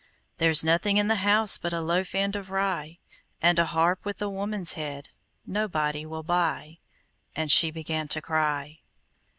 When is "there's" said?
0.39-0.63